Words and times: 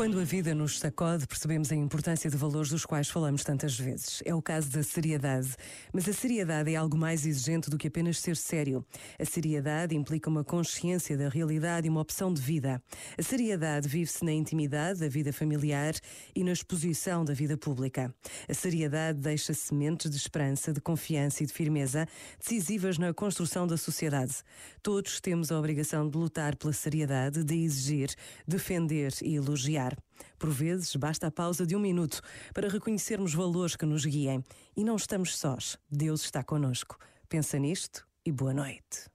Quando 0.00 0.18
a 0.18 0.24
vida 0.24 0.54
nos 0.54 0.78
sacode, 0.78 1.26
percebemos 1.26 1.70
a 1.70 1.76
importância 1.76 2.30
de 2.30 2.34
valores 2.34 2.70
dos 2.70 2.86
quais 2.86 3.10
falamos 3.10 3.44
tantas 3.44 3.78
vezes. 3.78 4.22
É 4.24 4.34
o 4.34 4.40
caso 4.40 4.70
da 4.70 4.82
seriedade. 4.82 5.54
Mas 5.92 6.08
a 6.08 6.12
seriedade 6.14 6.72
é 6.72 6.76
algo 6.76 6.96
mais 6.96 7.26
exigente 7.26 7.68
do 7.68 7.76
que 7.76 7.88
apenas 7.88 8.18
ser 8.18 8.34
sério. 8.34 8.82
A 9.18 9.26
seriedade 9.26 9.94
implica 9.94 10.30
uma 10.30 10.42
consciência 10.42 11.18
da 11.18 11.28
realidade 11.28 11.86
e 11.86 11.90
uma 11.90 12.00
opção 12.00 12.32
de 12.32 12.40
vida. 12.40 12.82
A 13.18 13.22
seriedade 13.22 13.86
vive-se 13.88 14.24
na 14.24 14.32
intimidade 14.32 15.00
da 15.00 15.08
vida 15.08 15.34
familiar 15.34 15.92
e 16.34 16.42
na 16.42 16.52
exposição 16.52 17.22
da 17.22 17.34
vida 17.34 17.58
pública. 17.58 18.10
A 18.48 18.54
seriedade 18.54 19.20
deixa 19.20 19.52
sementes 19.52 20.10
de 20.10 20.16
esperança, 20.16 20.72
de 20.72 20.80
confiança 20.80 21.42
e 21.42 21.46
de 21.46 21.52
firmeza 21.52 22.08
decisivas 22.38 22.96
na 22.96 23.12
construção 23.12 23.66
da 23.66 23.76
sociedade. 23.76 24.36
Todos 24.82 25.20
temos 25.20 25.52
a 25.52 25.58
obrigação 25.58 26.08
de 26.08 26.16
lutar 26.16 26.56
pela 26.56 26.72
seriedade, 26.72 27.44
de 27.44 27.54
exigir, 27.54 28.14
defender 28.48 29.12
e 29.20 29.34
elogiar. 29.34 29.89
Por 30.38 30.50
vezes, 30.50 30.94
basta 30.96 31.26
a 31.26 31.30
pausa 31.30 31.66
de 31.66 31.76
um 31.76 31.80
minuto 31.80 32.20
para 32.54 32.68
reconhecermos 32.68 33.34
valores 33.34 33.76
que 33.76 33.86
nos 33.86 34.04
guiem. 34.04 34.44
E 34.76 34.84
não 34.84 34.96
estamos 34.96 35.36
sós. 35.36 35.76
Deus 35.90 36.22
está 36.22 36.42
conosco. 36.42 36.96
Pensa 37.28 37.58
nisto 37.58 38.06
e 38.24 38.32
boa 38.32 38.54
noite. 38.54 39.10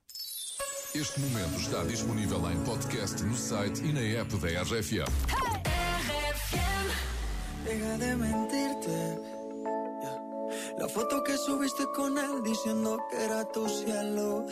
Este 0.93 1.19
momento 1.19 1.59
está 1.59 1.83
disponível 1.83 2.49
em 2.49 2.63
podcast 2.63 3.21
no 3.23 3.35
site 3.35 3.83
e 3.83 3.91
na 3.91 4.01
app 4.21 4.37
da 4.37 4.63
RFM. 4.63 5.11
Deja 7.65 7.97
de 7.97 8.15
mentirte. 8.15 9.35
La 10.77 10.87
foto 10.87 11.23
que 11.23 11.37
subiste 11.37 11.85
con 11.95 12.17
él 12.17 12.43
diciendo 12.43 12.97
que 13.09 13.23
era 13.25 13.43
tu 13.45 13.67
cielo. 13.67 14.45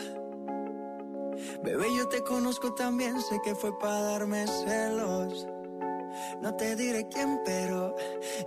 Bebé, 1.62 1.86
yo 1.96 2.08
te 2.08 2.22
conozco 2.22 2.74
también, 2.74 3.20
sé 3.20 3.40
que 3.42 3.54
fue 3.54 3.78
para 3.78 4.00
darme 4.00 4.46
celos. 4.46 5.46
No 6.40 6.54
te 6.54 6.76
diré 6.76 7.08
quién, 7.08 7.40
pero 7.44 7.94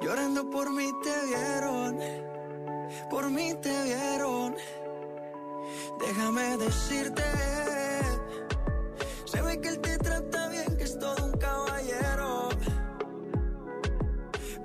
llorando 0.02 0.50
por 0.50 0.72
mí 0.72 0.92
te 1.04 1.26
vieron. 1.28 2.00
Por 3.10 3.30
mí 3.30 3.54
te 3.62 3.84
vieron. 3.84 4.56
Déjame 6.00 6.58
decirte. 6.58 7.24
Se 9.26 9.42
ve 9.42 9.60
que 9.60 9.70
él 9.70 9.80
te 9.80 9.98
trata 9.98 10.48
bien, 10.50 10.78
que 10.78 10.84
es 10.84 10.98
todo 11.00 11.26
un 11.26 11.34
caballero. 11.34 12.50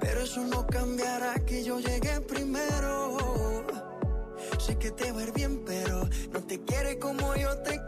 Pero 0.00 0.20
eso 0.20 0.40
no 0.44 0.66
cambiará 0.66 1.34
que 1.46 1.64
yo 1.64 1.80
llegué 1.80 2.20
primero. 2.20 3.64
Sé 4.58 4.78
que 4.78 4.90
te 4.92 5.10
va 5.10 5.20
a 5.20 5.22
ir 5.24 5.32
bien, 5.32 5.64
pero 5.64 6.08
no 6.32 6.40
te 6.44 6.60
quiere 6.62 6.98
como 6.98 7.34
yo 7.34 7.56
te 7.62 7.81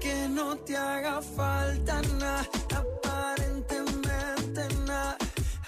Que 0.00 0.28
no 0.28 0.56
te 0.56 0.76
haga 0.76 1.20
falta 1.20 2.00
nada, 2.18 2.46
aparentemente 2.74 4.66
nada. 4.86 5.16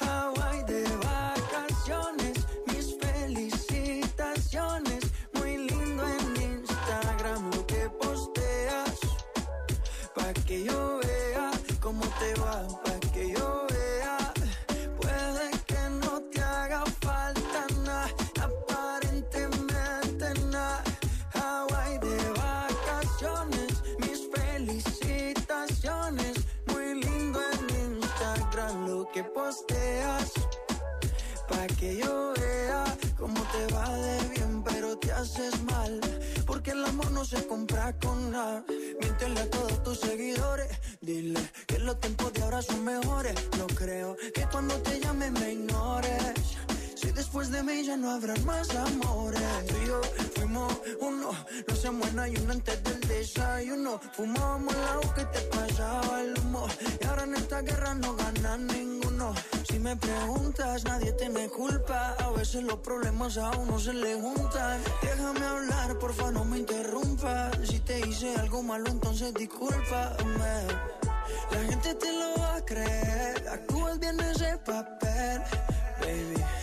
Hawaii 0.01 0.65
de 0.65 0.85
vacaciones, 0.97 2.39
mis 2.67 2.97
felicitaciones. 2.99 5.05
Muy 5.35 5.59
lindo 5.69 6.03
en 6.09 6.43
Instagram 6.61 7.51
lo 7.55 7.67
que 7.67 7.91
posteas. 8.01 8.99
Pa' 10.15 10.33
que 10.47 10.65
yo 10.65 11.01
vea 11.03 11.51
cómo 11.81 12.05
te 12.19 12.35
va, 12.41 12.67
posteas. 29.53 30.33
Pa' 31.49 31.67
que 31.79 31.97
yo 31.97 32.33
vea 32.41 32.85
cómo 33.19 33.41
te 33.53 33.75
va 33.75 33.89
de 33.97 34.29
bien, 34.29 34.63
pero 34.65 34.97
te 34.97 35.13
haces 35.13 35.55
mal. 35.65 36.01
Porque 36.47 36.71
el 36.71 36.85
amor 36.85 37.11
no 37.11 37.25
se 37.25 37.47
compra 37.47 37.93
con 38.05 38.31
nada. 38.31 38.65
Miéntele 39.01 39.41
a 39.41 39.51
todos 39.51 39.83
tus 39.83 40.01
seguidores. 40.01 40.71
Dile 41.01 41.41
que 41.67 41.79
los 41.79 42.01
tiempos 42.01 42.33
de 42.33 42.43
ahora 42.43 42.63
son 42.63 42.83
mejores. 42.85 43.35
No 43.59 43.67
creo 43.67 44.17
que 44.35 44.47
cuando 44.51 44.75
te 44.87 45.01
llame 45.01 45.31
me 45.31 45.53
ignores. 45.53 46.43
Después 47.43 47.67
de 47.67 47.73
mí 47.75 47.85
ya 47.85 47.97
no 47.97 48.09
habrán 48.09 48.47
más 48.47 48.71
amores. 48.71 49.43
Tú 49.67 49.75
y 49.83 49.87
yo 49.89 50.01
fuimos 50.37 50.73
uno, 51.01 51.33
no 51.67 51.75
se 51.75 51.91
muera 51.91 52.29
y 52.29 52.37
uno 52.37 52.53
antes 52.53 52.85
del 52.85 53.01
desayuno. 53.01 54.01
Fumábamos 54.13 54.77
agua 54.77 55.13
que 55.13 55.25
te 55.25 55.41
pasaba 55.47 56.21
el 56.21 56.39
humo. 56.39 56.69
Y 57.01 57.05
ahora 57.05 57.25
en 57.25 57.35
esta 57.35 57.61
guerra 57.63 57.97
no 57.97 58.15
gana 58.15 58.59
ninguno. 58.59 59.35
Si 59.69 59.81
me 59.81 59.97
preguntas, 59.97 60.85
nadie 60.85 61.11
tiene 61.15 61.49
culpa. 61.49 62.15
A 62.21 62.31
veces 62.31 62.63
los 62.63 62.79
problemas 62.79 63.37
a 63.37 63.51
uno 63.59 63.77
se 63.77 63.93
le 63.93 64.15
juntan. 64.21 64.81
Déjame 65.03 65.45
hablar, 65.45 65.99
porfa, 65.99 66.31
no 66.31 66.45
me 66.45 66.59
interrumpas. 66.59 67.59
Si 67.65 67.81
te 67.81 68.07
hice 68.07 68.37
algo 68.37 68.63
malo, 68.63 68.89
entonces 68.89 69.35
discúlpame. 69.35 70.69
La 71.51 71.59
gente 71.69 71.93
te 71.97 72.13
lo 72.13 72.41
va 72.41 72.55
a 72.55 72.65
creer. 72.65 73.49
Actúas 73.49 73.99
bien 73.99 74.21
ese 74.21 74.59
papel, 74.59 75.43
baby. 75.99 76.62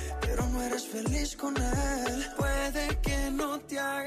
Feliz 0.92 1.36
con 1.36 1.56
él. 1.56 2.26
Puede 2.36 2.98
que 3.04 3.30
no 3.32 3.60
te 3.60 3.80
haga. 3.80 4.00